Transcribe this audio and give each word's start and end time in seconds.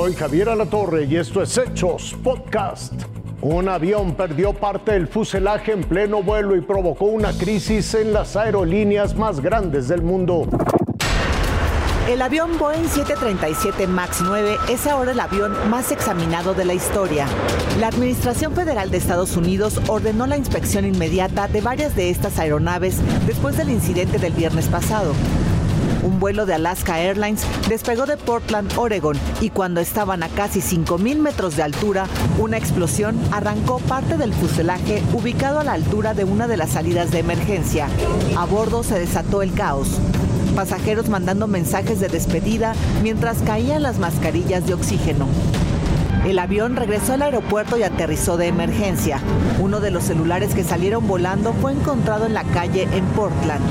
Soy 0.00 0.14
Javier 0.14 0.48
Alatorre 0.48 1.04
y 1.04 1.16
esto 1.16 1.42
es 1.42 1.58
Hechos 1.58 2.16
Podcast. 2.24 2.94
Un 3.42 3.68
avión 3.68 4.14
perdió 4.14 4.54
parte 4.54 4.92
del 4.92 5.06
fuselaje 5.06 5.72
en 5.72 5.84
pleno 5.84 6.22
vuelo 6.22 6.56
y 6.56 6.62
provocó 6.62 7.04
una 7.04 7.34
crisis 7.34 7.92
en 7.92 8.14
las 8.14 8.34
aerolíneas 8.34 9.14
más 9.14 9.40
grandes 9.40 9.88
del 9.88 10.00
mundo. 10.00 10.48
El 12.08 12.22
avión 12.22 12.56
Boeing 12.56 12.88
737 12.88 13.86
MAX 13.88 14.22
9 14.22 14.56
es 14.70 14.86
ahora 14.86 15.12
el 15.12 15.20
avión 15.20 15.52
más 15.68 15.92
examinado 15.92 16.54
de 16.54 16.64
la 16.64 16.72
historia. 16.72 17.26
La 17.78 17.88
Administración 17.88 18.54
Federal 18.54 18.90
de 18.90 18.96
Estados 18.96 19.36
Unidos 19.36 19.82
ordenó 19.86 20.26
la 20.26 20.38
inspección 20.38 20.86
inmediata 20.86 21.46
de 21.46 21.60
varias 21.60 21.94
de 21.94 22.08
estas 22.08 22.38
aeronaves 22.38 22.96
después 23.26 23.58
del 23.58 23.68
incidente 23.68 24.16
del 24.16 24.32
viernes 24.32 24.66
pasado. 24.68 25.12
Un 26.02 26.18
vuelo 26.18 26.46
de 26.46 26.54
Alaska 26.54 27.00
Airlines 27.00 27.44
despegó 27.68 28.06
de 28.06 28.16
Portland, 28.16 28.72
Oregon, 28.76 29.18
y 29.40 29.50
cuando 29.50 29.80
estaban 29.80 30.22
a 30.22 30.28
casi 30.28 30.60
5.000 30.60 31.16
metros 31.16 31.56
de 31.56 31.62
altura, 31.62 32.06
una 32.38 32.56
explosión 32.56 33.18
arrancó 33.32 33.78
parte 33.80 34.16
del 34.16 34.32
fuselaje 34.32 35.02
ubicado 35.12 35.60
a 35.60 35.64
la 35.64 35.72
altura 35.72 36.14
de 36.14 36.24
una 36.24 36.46
de 36.46 36.56
las 36.56 36.70
salidas 36.70 37.10
de 37.10 37.18
emergencia. 37.18 37.88
A 38.36 38.46
bordo 38.46 38.82
se 38.82 38.98
desató 38.98 39.42
el 39.42 39.52
caos 39.52 39.98
pasajeros 40.50 41.08
mandando 41.08 41.46
mensajes 41.46 42.00
de 42.00 42.08
despedida 42.08 42.74
mientras 43.02 43.38
caían 43.42 43.82
las 43.82 43.98
mascarillas 43.98 44.66
de 44.66 44.74
oxígeno. 44.74 45.26
El 46.26 46.38
avión 46.38 46.76
regresó 46.76 47.14
al 47.14 47.22
aeropuerto 47.22 47.78
y 47.78 47.82
aterrizó 47.82 48.36
de 48.36 48.48
emergencia. 48.48 49.20
Uno 49.58 49.80
de 49.80 49.90
los 49.90 50.04
celulares 50.04 50.54
que 50.54 50.64
salieron 50.64 51.06
volando 51.08 51.54
fue 51.54 51.72
encontrado 51.72 52.26
en 52.26 52.34
la 52.34 52.44
calle 52.44 52.86
en 52.92 53.06
Portland. 53.06 53.64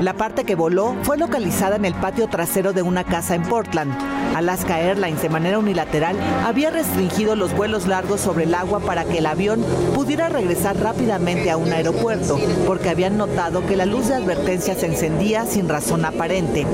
La 0.00 0.12
parte 0.12 0.44
que 0.44 0.54
voló 0.54 0.94
fue 1.02 1.18
localizada 1.18 1.74
en 1.74 1.84
el 1.84 1.94
patio 1.94 2.28
trasero 2.28 2.72
de 2.72 2.82
una 2.82 3.02
casa 3.02 3.34
en 3.34 3.42
Portland. 3.42 3.92
Alaska 4.36 4.80
Airlines 4.80 5.22
de 5.22 5.28
manera 5.28 5.58
unilateral 5.58 6.16
había 6.46 6.70
restringido 6.70 7.34
los 7.34 7.52
vuelos 7.56 7.88
largos 7.88 8.20
sobre 8.20 8.44
el 8.44 8.54
agua 8.54 8.78
para 8.78 9.04
que 9.04 9.18
el 9.18 9.26
avión 9.26 9.64
pudiera 9.96 10.28
regresar 10.28 10.76
rápidamente 10.78 11.50
a 11.50 11.56
un 11.56 11.72
aeropuerto, 11.72 12.38
porque 12.64 12.90
habían 12.90 13.16
notado 13.16 13.66
que 13.66 13.74
la 13.74 13.86
luz 13.86 14.06
de 14.06 14.14
advertencia 14.14 14.76
se 14.76 14.86
encendía 14.86 15.44
sin 15.46 15.68
razón 15.68 16.04
aparente. 16.04 16.64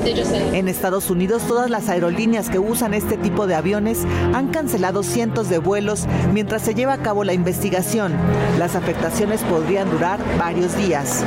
En 0.53 0.67
Estados 0.67 1.09
Unidos 1.09 1.41
todas 1.47 1.71
las 1.71 1.89
aerolíneas 1.89 2.51
que 2.51 2.59
usan 2.59 2.93
este 2.93 3.17
tipo 3.17 3.47
de 3.47 3.55
aviones 3.55 4.05
han 4.35 4.49
cancelado 4.49 5.01
cientos 5.01 5.49
de 5.49 5.57
vuelos 5.57 6.05
mientras 6.31 6.61
se 6.61 6.75
lleva 6.75 6.93
a 6.93 7.01
cabo 7.01 7.23
la 7.23 7.33
investigación. 7.33 8.13
Las 8.59 8.75
afectaciones 8.75 9.41
podrían 9.41 9.89
durar 9.89 10.19
varios 10.37 10.77
días. 10.77 11.23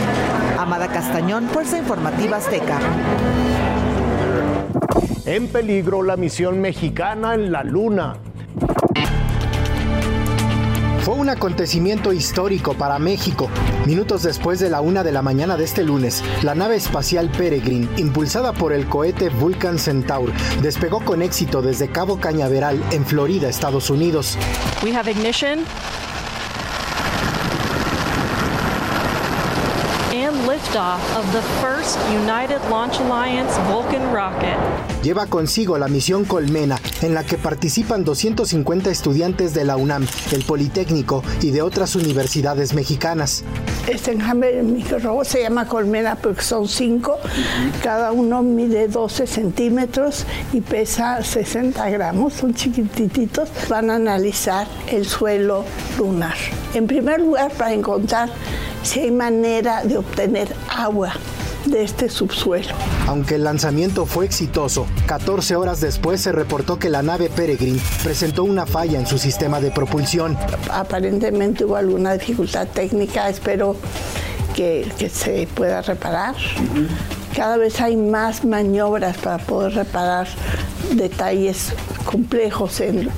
Amada 0.58 0.88
Castañón, 0.88 1.48
Fuerza 1.48 1.78
Informativa 1.89 2.36
Azteca. 2.36 2.78
En 5.25 5.48
peligro 5.48 6.03
la 6.03 6.19
misión 6.19 6.61
mexicana 6.61 7.33
en 7.33 7.50
la 7.50 7.64
Luna. 7.64 8.19
Fue 11.00 11.14
un 11.14 11.31
acontecimiento 11.31 12.12
histórico 12.12 12.75
para 12.75 12.98
México. 12.98 13.48
Minutos 13.86 14.22
después 14.22 14.59
de 14.59 14.69
la 14.69 14.83
una 14.83 15.03
de 15.03 15.12
la 15.12 15.22
mañana 15.22 15.56
de 15.56 15.64
este 15.64 15.83
lunes, 15.83 16.22
la 16.42 16.55
nave 16.55 16.77
espacial 16.77 17.31
Peregrine, 17.31 17.89
impulsada 17.97 18.53
por 18.53 18.75
el 18.75 18.86
cohete 18.86 19.31
Vulcan 19.31 19.78
Centaur, 19.78 20.31
despegó 20.61 21.03
con 21.03 21.22
éxito 21.22 21.62
desde 21.62 21.89
Cabo 21.89 22.20
Cañaveral, 22.20 22.83
en 22.91 23.06
Florida, 23.06 23.48
Estados 23.48 23.89
Unidos. 23.89 24.36
We 24.84 24.94
have 24.94 25.11
ignition. 25.11 25.61
Liftoff 30.69 31.00
of 31.16 31.33
the 31.33 31.42
first 31.61 31.98
United 32.11 32.61
Launch 32.70 32.98
Alliance 33.00 33.56
Vulcan 33.69 34.12
rocket. 34.12 34.56
Lleva 35.02 35.27
consigo 35.27 35.78
la 35.78 35.88
misión 35.88 36.25
Colmena, 36.25 36.78
en 37.03 37.15
la 37.15 37.25
que 37.25 37.38
participan 37.38 38.04
250 38.04 38.91
estudiantes 38.91 39.54
de 39.54 39.65
la 39.65 39.76
UNAM, 39.76 40.06
el 40.32 40.44
Politécnico 40.44 41.22
y 41.41 41.50
de 41.50 41.62
otras 41.62 41.94
universidades 41.94 42.75
mexicanas. 42.75 43.44
Este 43.87 44.12
enjambre 44.12 44.62
micro 44.62 45.25
se 45.25 45.43
llama 45.43 45.66
Colmena 45.66 46.16
porque 46.16 46.43
son 46.43 46.69
cinco, 46.69 47.16
cada 47.82 48.12
uno 48.12 48.43
mide 48.43 48.88
12 48.88 49.26
centímetros 49.26 50.26
y 50.53 50.60
pesa 50.60 51.22
60 51.22 51.88
gramos, 51.91 52.34
son 52.34 52.54
chiquititos. 52.54 53.48
Van 53.69 53.91
a 53.91 53.94
analizar 53.94 54.66
el 54.88 55.06
suelo 55.06 55.64
lunar. 55.97 56.37
En 56.75 56.87
primer 56.87 57.20
lugar, 57.20 57.53
para 57.53 57.72
encontrar 57.72 58.28
si 58.83 59.00
hay 59.00 59.11
manera 59.11 59.84
de 59.84 59.99
obtener 59.99 60.55
agua 60.69 61.12
de 61.66 61.83
este 61.83 62.09
subsuelo. 62.09 62.75
Aunque 63.06 63.34
el 63.34 63.44
lanzamiento 63.44 64.06
fue 64.06 64.25
exitoso, 64.25 64.87
14 65.06 65.56
horas 65.56 65.81
después 65.81 66.21
se 66.21 66.33
reportó 66.33 66.78
que 66.78 66.88
la 66.88 67.03
nave 67.03 67.28
Peregrine 67.28 67.81
presentó 68.03 68.44
una 68.44 68.67
falla 68.67 68.99
en 68.99 69.06
su 69.06 69.19
sistema 69.19 69.61
de 69.61 69.71
propulsión. 69.71 70.37
Aparentemente 70.71 71.65
hubo 71.65 71.77
alguna 71.77 72.15
dificultad 72.15 72.69
técnica, 72.69 73.28
espero 73.28 73.77
que, 74.55 74.91
se 75.12 75.47
pueda 75.55 75.83
reparar. 75.83 76.34
Cada 77.34 77.56
vez 77.56 77.81
hay 77.81 77.97
más 77.97 78.44
maniobras 78.44 79.17
para 79.19 79.38
poder 79.38 79.75
reparar 79.75 80.27
detalles 80.94 81.72
complejos 82.08 82.80
en, 82.80 83.10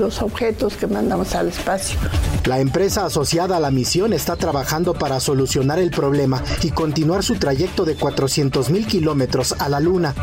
los 0.00 0.22
objetos 0.22 0.74
que 0.78 0.86
mandamos 0.86 1.34
al 1.34 1.48
espacio. 1.48 2.00
La 2.46 2.58
empresa 2.58 3.04
asociada 3.04 3.58
a 3.58 3.60
la 3.60 3.70
misión 3.70 4.14
está 4.14 4.34
trabajando 4.36 4.94
para 4.94 5.20
solucionar 5.20 5.78
el 5.78 5.90
problema 5.90 6.42
y 6.62 6.70
continuar 6.70 7.22
su 7.22 7.34
trayecto 7.34 7.84
de 7.84 7.96
400 7.96 8.70
mil 8.70 8.86
kilómetros 8.86 9.54
a 9.58 9.68
la 9.68 9.78
Luna. 9.78 10.14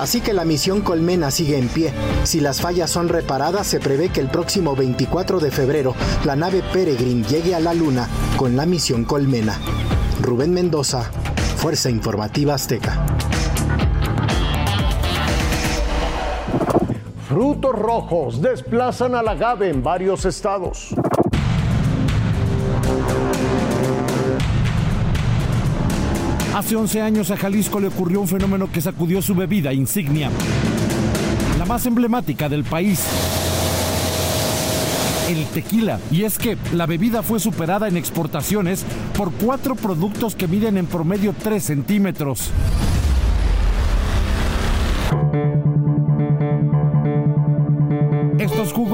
Así 0.00 0.22
que 0.22 0.32
la 0.32 0.46
misión 0.46 0.80
Colmena 0.80 1.30
sigue 1.30 1.58
en 1.58 1.68
pie. 1.68 1.92
Si 2.24 2.40
las 2.40 2.62
fallas 2.62 2.90
son 2.90 3.10
reparadas, 3.10 3.66
se 3.66 3.78
prevé 3.78 4.08
que 4.08 4.20
el 4.20 4.30
próximo 4.30 4.74
24 4.74 5.38
de 5.38 5.50
febrero 5.50 5.94
la 6.24 6.34
nave 6.34 6.62
Peregrine 6.72 7.28
llegue 7.28 7.54
a 7.54 7.60
la 7.60 7.74
Luna 7.74 8.08
con 8.38 8.56
la 8.56 8.64
misión 8.64 9.04
Colmena. 9.04 9.60
Rubén 10.22 10.54
Mendoza, 10.54 11.10
Fuerza 11.58 11.90
Informativa 11.90 12.54
Azteca. 12.54 13.04
Frutos 17.28 17.72
rojos 17.74 18.40
desplazan 18.40 19.16
al 19.16 19.26
agave 19.26 19.68
en 19.68 19.82
varios 19.82 20.24
estados. 20.24 20.94
Hace 26.54 26.76
11 26.76 27.02
años 27.02 27.32
a 27.32 27.36
Jalisco 27.36 27.80
le 27.80 27.88
ocurrió 27.88 28.20
un 28.20 28.28
fenómeno 28.28 28.70
que 28.70 28.80
sacudió 28.80 29.20
su 29.22 29.34
bebida 29.34 29.72
insignia, 29.72 30.30
la 31.58 31.64
más 31.64 31.84
emblemática 31.86 32.48
del 32.48 32.62
país, 32.62 33.04
el 35.28 35.44
tequila. 35.46 35.98
Y 36.12 36.22
es 36.22 36.38
que 36.38 36.56
la 36.74 36.86
bebida 36.86 37.24
fue 37.24 37.40
superada 37.40 37.88
en 37.88 37.96
exportaciones 37.96 38.86
por 39.16 39.32
cuatro 39.32 39.74
productos 39.74 40.36
que 40.36 40.46
miden 40.46 40.78
en 40.78 40.86
promedio 40.86 41.34
3 41.42 41.60
centímetros. 41.62 42.52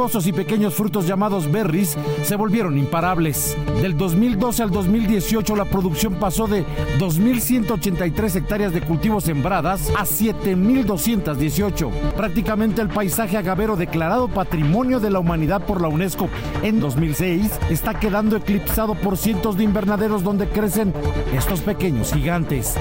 Jugosos 0.03 0.27
y 0.27 0.33
pequeños 0.33 0.75
frutos 0.75 1.07
llamados 1.07 1.49
berries 1.49 1.97
se 2.25 2.35
volvieron 2.35 2.77
imparables. 2.77 3.57
Del 3.81 3.97
2012 3.97 4.65
al 4.65 4.71
2018 4.73 5.55
la 5.55 5.65
producción 5.65 6.15
pasó 6.15 6.49
de 6.49 6.65
2.183 6.99 8.35
hectáreas 8.35 8.73
de 8.73 8.81
cultivos 8.81 9.23
sembradas 9.23 9.91
a 9.91 10.03
7.218. 10.03 11.89
Prácticamente 12.17 12.83
el 12.83 12.89
paisaje 12.89 13.37
agavero 13.37 13.77
declarado 13.77 14.27
Patrimonio 14.27 14.99
de 14.99 15.11
la 15.11 15.21
Humanidad 15.21 15.63
por 15.63 15.81
la 15.81 15.87
UNESCO 15.87 16.29
en 16.65 16.81
2006 16.81 17.53
está 17.71 17.95
quedando 17.95 18.35
eclipsado 18.35 18.97
por 18.97 19.17
cientos 19.17 19.57
de 19.57 19.63
invernaderos 19.63 20.25
donde 20.25 20.49
crecen 20.49 20.93
estos 21.33 21.61
pequeños 21.61 22.13
gigantes. 22.13 22.77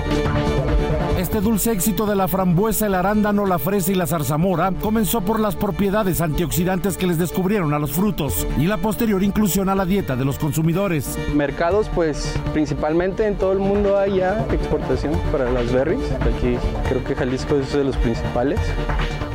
Este 1.21 1.39
dulce 1.39 1.71
éxito 1.71 2.07
de 2.07 2.15
la 2.15 2.27
frambuesa, 2.27 2.87
el 2.87 2.95
arándano, 2.95 3.45
la 3.45 3.59
fresa 3.59 3.91
y 3.91 3.95
la 3.95 4.07
zarzamora 4.07 4.71
comenzó 4.81 5.21
por 5.21 5.39
las 5.39 5.55
propiedades 5.55 6.19
antioxidantes 6.19 6.97
que 6.97 7.05
descubrieron 7.17 7.73
a 7.73 7.79
los 7.79 7.91
frutos 7.91 8.47
y 8.57 8.65
la 8.65 8.77
posterior 8.77 9.23
inclusión 9.23 9.69
a 9.69 9.75
la 9.75 9.85
dieta 9.85 10.15
de 10.15 10.25
los 10.25 10.39
consumidores. 10.39 11.17
Mercados, 11.35 11.89
pues 11.93 12.33
principalmente 12.53 13.25
en 13.27 13.35
todo 13.35 13.51
el 13.51 13.59
mundo 13.59 13.97
hay 13.97 14.17
ya 14.17 14.45
exportación 14.51 15.13
para 15.31 15.49
las 15.51 15.71
berries. 15.71 16.11
Aquí 16.21 16.57
creo 16.87 17.03
que 17.03 17.15
Jalisco 17.15 17.55
es 17.55 17.73
de 17.73 17.83
los 17.83 17.97
principales 17.97 18.59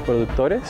productores. 0.05 0.63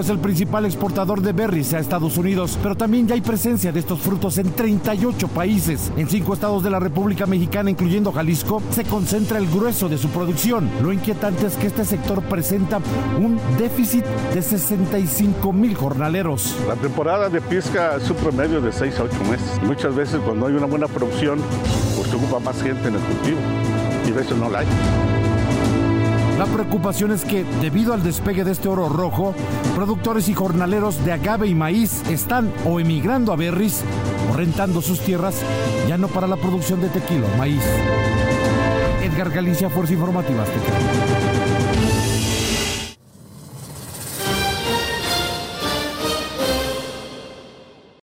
Es 0.00 0.08
el 0.10 0.18
principal 0.18 0.66
exportador 0.66 1.22
de 1.22 1.32
berries 1.32 1.72
a 1.72 1.78
Estados 1.78 2.18
Unidos, 2.18 2.58
pero 2.62 2.76
también 2.76 3.06
ya 3.06 3.14
hay 3.14 3.20
presencia 3.20 3.72
de 3.72 3.80
estos 3.80 4.00
frutos 4.00 4.36
en 4.38 4.50
38 4.52 5.28
países. 5.28 5.92
En 5.96 6.08
cinco 6.08 6.34
estados 6.34 6.62
de 6.62 6.70
la 6.70 6.80
República 6.80 7.26
Mexicana, 7.26 7.70
incluyendo 7.70 8.12
Jalisco, 8.12 8.62
se 8.70 8.84
concentra 8.84 9.38
el 9.38 9.46
grueso 9.46 9.88
de 9.88 9.98
su 9.98 10.08
producción. 10.08 10.68
Lo 10.82 10.92
inquietante 10.92 11.46
es 11.46 11.56
que 11.56 11.68
este 11.68 11.84
sector 11.84 12.22
presenta 12.22 12.80
un 13.18 13.38
déficit 13.58 14.04
de 14.34 14.42
65 14.42 15.52
mil 15.52 15.74
jornaleros. 15.74 16.56
La 16.68 16.74
temporada 16.74 17.28
de 17.28 17.40
pesca 17.40 17.96
es 17.96 18.10
un 18.10 18.16
promedio 18.16 18.60
de 18.60 18.72
6 18.72 18.98
a 18.98 19.02
8 19.04 19.16
meses. 19.30 19.62
Muchas 19.62 19.94
veces 19.94 20.20
cuando 20.24 20.46
hay 20.46 20.54
una 20.54 20.66
buena 20.66 20.88
producción, 20.88 21.38
pues 21.96 22.08
se 22.10 22.16
ocupa 22.16 22.38
más 22.40 22.62
gente 22.62 22.88
en 22.88 22.94
el 22.94 23.00
cultivo 23.00 23.38
y 24.06 24.10
a 24.10 24.14
veces 24.14 24.36
no 24.36 24.50
la 24.50 24.58
hay. 24.60 25.15
La 26.38 26.44
preocupación 26.44 27.12
es 27.12 27.24
que, 27.24 27.44
debido 27.62 27.94
al 27.94 28.02
despegue 28.02 28.44
de 28.44 28.52
este 28.52 28.68
oro 28.68 28.90
rojo, 28.90 29.34
productores 29.74 30.28
y 30.28 30.34
jornaleros 30.34 31.02
de 31.02 31.12
agave 31.12 31.46
y 31.46 31.54
maíz 31.54 32.02
están 32.10 32.52
o 32.66 32.78
emigrando 32.78 33.32
a 33.32 33.36
Berris 33.36 33.82
o 34.30 34.36
rentando 34.36 34.82
sus 34.82 35.00
tierras, 35.00 35.40
ya 35.88 35.96
no 35.96 36.08
para 36.08 36.26
la 36.26 36.36
producción 36.36 36.82
de 36.82 36.88
tequila 36.90 37.26
maíz. 37.38 37.62
Edgar 39.02 39.30
Galicia, 39.30 39.70
Fuerza 39.70 39.94
Informativa 39.94 40.42
Azteca. 40.42 41.25